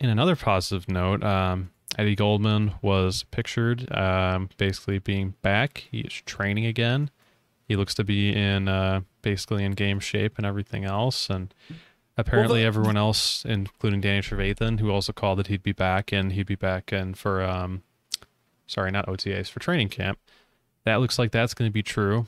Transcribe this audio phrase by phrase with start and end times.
[0.00, 5.84] in another positive note, um, Eddie Goldman was pictured um, basically being back.
[5.90, 7.10] He is training again.
[7.66, 11.28] He looks to be in uh, basically in game shape and everything else.
[11.28, 11.52] And
[12.16, 16.12] apparently, Well, the- everyone else, including Danny Trevathan, who also called that he'd be back
[16.12, 17.82] and he'd be back and for um,
[18.66, 20.18] sorry, not OTAs for training camp.
[20.84, 22.26] That looks like that's going to be true.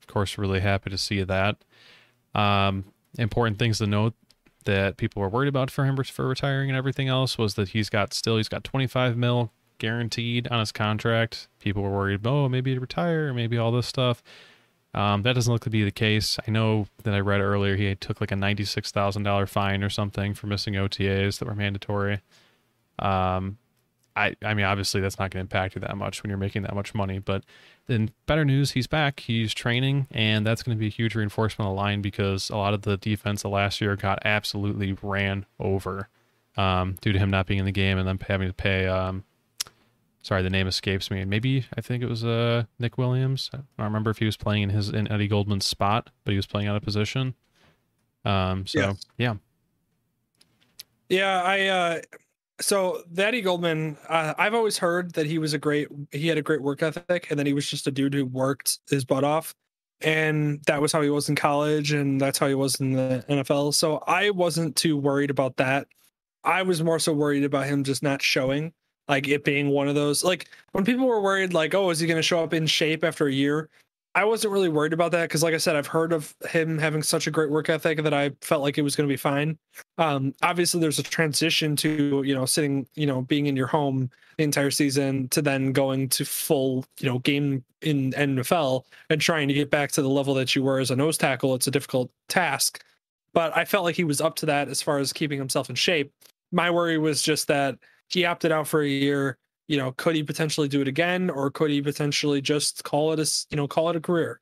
[0.00, 1.56] Of course, really happy to see that.
[2.34, 2.84] Um,
[3.18, 4.14] important things to note
[4.64, 7.88] that people were worried about for him for retiring and everything else was that he's
[7.88, 11.48] got still he's got 25 mil guaranteed on his contract.
[11.58, 14.22] People were worried, oh, maybe he'd retire, maybe all this stuff.
[14.92, 16.38] Um, that doesn't look to be the case.
[16.46, 19.90] I know that I read earlier he took like a ninety-six thousand dollar fine or
[19.90, 22.20] something for missing OTAs that were mandatory.
[22.98, 23.58] Um,
[24.16, 26.62] I I mean obviously that's not going to impact you that much when you're making
[26.62, 27.44] that much money, but
[27.86, 29.20] then better news, he's back.
[29.20, 32.56] He's training, and that's going to be a huge reinforcement of the line because a
[32.56, 36.08] lot of the defense of last year got absolutely ran over
[36.56, 38.86] um, due to him not being in the game and then having to pay.
[38.86, 39.24] Um,
[40.22, 41.24] sorry, the name escapes me.
[41.24, 43.50] Maybe I think it was uh, Nick Williams.
[43.52, 46.36] I don't remember if he was playing in his in Eddie Goldman's spot, but he
[46.36, 47.34] was playing out of position.
[48.24, 49.06] Um, so Yes.
[49.16, 49.34] yeah,
[51.08, 52.00] Yeah, I uh
[52.60, 56.42] so Eddie Goldman, uh, I've always heard that he was a great he had a
[56.42, 59.54] great work ethic and then he was just a dude who worked his butt off.
[60.02, 63.24] And that was how he was in college and that's how he was in the
[63.28, 63.74] NFL.
[63.74, 65.88] So I wasn't too worried about that.
[66.44, 68.72] I was more so worried about him just not showing,
[69.08, 72.06] like it being one of those like when people were worried like, "Oh, is he
[72.06, 73.68] going to show up in shape after a year?"
[74.14, 77.02] I wasn't really worried about that because like I said, I've heard of him having
[77.02, 79.56] such a great work ethic that I felt like it was going to be fine.
[79.98, 84.10] Um obviously there's a transition to you know sitting you know being in your home
[84.36, 89.48] the entire season to then going to full you know game in NFL and trying
[89.48, 91.54] to get back to the level that you were as a nose tackle.
[91.54, 92.82] It's a difficult task
[93.32, 95.76] but I felt like he was up to that as far as keeping himself in
[95.76, 96.12] shape.
[96.52, 99.38] My worry was just that he opted out for a year
[99.70, 103.20] you know could he potentially do it again or could he potentially just call it
[103.20, 104.40] a you know call it a career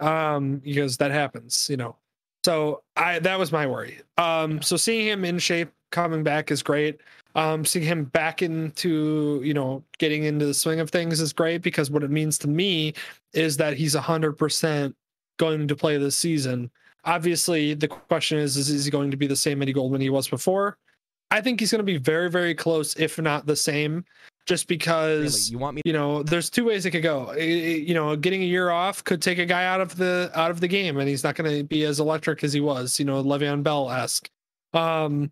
[0.00, 1.96] um because that happens you know
[2.44, 4.00] so I that was my worry.
[4.18, 7.00] Um, so seeing him in shape coming back is great.
[7.34, 11.62] Um, seeing him back into you know getting into the swing of things is great
[11.62, 12.92] because what it means to me
[13.32, 14.94] is that he's hundred percent
[15.38, 16.70] going to play this season.
[17.06, 20.10] Obviously, the question is: is, is he going to be the same Eddie Goldman he
[20.10, 20.76] was before?
[21.30, 24.04] I think he's going to be very, very close, if not the same,
[24.46, 25.82] just Really, because you want me?
[25.84, 27.28] you know there's two ways it could go.
[27.30, 30.30] I- I- you know getting a year off could take a guy out of the
[30.34, 32.98] out of the game and he's not going to be as electric as he was
[32.98, 34.28] you know le'veon bell-esque.
[34.72, 35.30] Um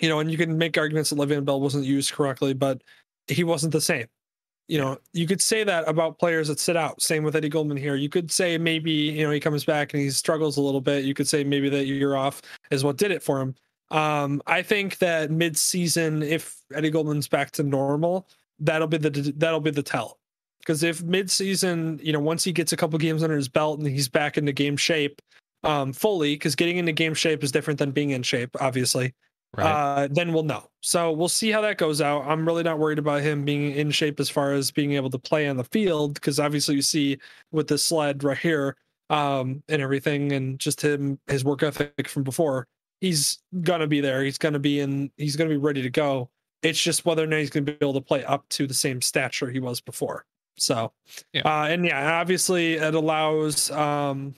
[0.00, 2.82] you know and you can make arguments that le'veon bell wasn't used correctly but
[3.28, 4.06] he wasn't the same.
[4.68, 7.00] You know you could say that about players that sit out.
[7.00, 7.94] Same with eddie goldman here.
[7.94, 11.04] You could say maybe you know he comes back and he struggles a little bit.
[11.04, 12.42] You could say maybe that year off
[12.72, 13.54] is what did it for him
[13.90, 18.26] um i think that mid-season if eddie goldman's back to normal
[18.60, 20.18] that'll be the that'll be the tell.
[20.60, 23.88] Because if mid-season you know once he gets a couple games under his belt and
[23.88, 25.20] he's back into game shape
[25.62, 29.14] um fully because getting into game shape is different than being in shape obviously
[29.56, 29.66] right.
[29.66, 30.68] uh then we'll know.
[30.80, 32.24] So we'll see how that goes out.
[32.26, 35.18] I'm really not worried about him being in shape as far as being able to
[35.18, 37.18] play on the field because obviously you see
[37.52, 38.76] with the sled right here
[39.08, 42.66] um and everything and just him his work ethic from before
[43.00, 44.22] he's gonna be there.
[44.24, 46.30] He's gonna be in he's gonna be ready to go.
[46.62, 49.00] It's just whether or not he's gonna be able to play up to the same
[49.00, 50.24] stature he was before.
[50.58, 50.92] So
[51.32, 51.42] Yeah.
[51.44, 54.34] uh and yeah obviously it allows um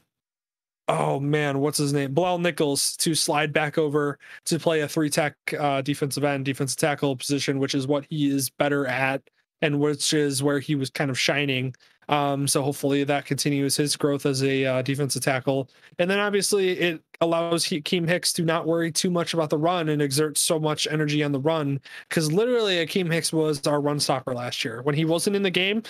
[0.88, 2.12] oh man what's his name?
[2.14, 6.78] Bilal Nichols to slide back over to play a three tech uh, defensive end, defensive
[6.78, 9.22] tackle position, which is what he is better at
[9.62, 11.74] and which is where he was kind of shining.
[12.08, 15.69] Um, so hopefully that continues his growth as a uh, defensive tackle.
[15.98, 19.58] And then obviously it allows he- Akiem Hicks to not worry too much about the
[19.58, 23.80] run and exert so much energy on the run because literally Akiem Hicks was our
[23.80, 24.80] run stopper last year.
[24.82, 25.82] When he wasn't in the game,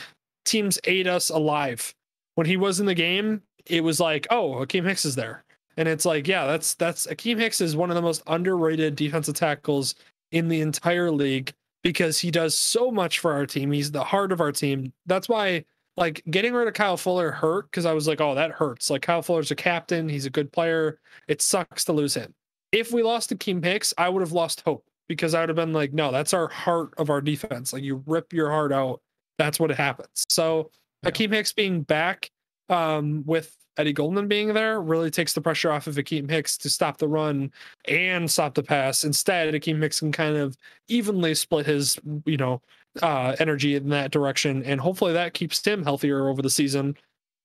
[0.44, 1.94] teams ate us alive.
[2.34, 5.44] When he was in the game, it was like, oh, Akiem Hicks is there.
[5.76, 9.36] And it's like, yeah, that's that's Akiem Hicks is one of the most underrated defensive
[9.36, 9.94] tackles
[10.32, 11.52] in the entire league
[11.88, 13.72] because he does so much for our team.
[13.72, 14.92] He's the heart of our team.
[15.06, 15.64] That's why
[15.96, 18.90] like getting rid of Kyle Fuller hurt because I was like, oh, that hurts.
[18.90, 21.00] Like Kyle Fuller's a captain, he's a good player.
[21.28, 22.34] It sucks to lose him.
[22.72, 25.72] If we lost Akiem Hicks, I would have lost hope because I would have been
[25.72, 27.72] like, no, that's our heart of our defense.
[27.72, 29.00] Like you rip your heart out,
[29.38, 30.26] that's what happens.
[30.28, 30.70] So
[31.02, 31.08] Yeah.
[31.10, 32.30] Akiem Hicks being back
[32.68, 36.68] um, with Eddie Goldman being there really takes the pressure off of Akiem Hicks to
[36.68, 37.52] stop the run
[37.86, 39.04] and stop the pass.
[39.04, 40.56] Instead, Akiem Hicks can kind of
[40.88, 41.96] evenly split his,
[42.26, 42.60] you know,
[43.02, 46.96] uh, energy in that direction, and hopefully that keeps him healthier over the season.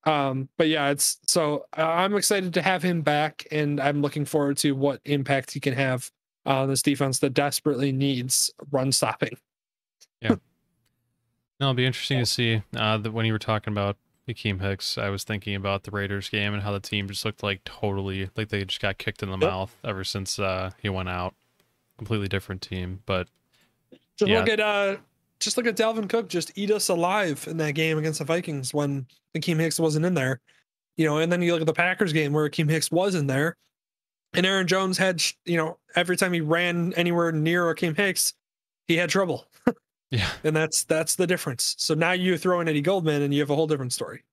[0.06, 4.26] Um, but yeah, it's so uh, I'm excited to have him back, and I'm looking
[4.26, 6.10] forward to what impact he can have
[6.46, 9.38] on this defense that desperately needs run stopping.
[10.22, 10.36] Yeah.
[11.60, 12.62] No, it'll be interesting to see.
[12.76, 13.96] Uh, that when you were talking about
[14.28, 17.44] Akiem Hicks, I was thinking about the Raiders game and how the team just looked
[17.44, 19.50] like totally like they just got kicked in the Yep.
[19.50, 21.34] mouth ever since uh, he went out.
[21.98, 23.28] Completely different team, but
[24.18, 24.40] Just Yeah.
[24.40, 24.98] look at uh
[25.40, 28.74] just look at Dalvin Cook just eat us alive in that game against the Vikings
[28.74, 29.06] when
[29.36, 30.40] Akiem Hicks wasn't in there.
[30.96, 33.28] You know, and then you look at the Packers game where Akiem Hicks was in
[33.28, 33.58] there.
[34.36, 38.34] And Aaron Jones had, you know, every time he ran anywhere near Akiem Hicks,
[38.88, 39.46] he had trouble.
[40.14, 41.76] yeah, And that's that's the difference.
[41.80, 44.24] So now you throw in Eddie Goldman and you have a whole different story.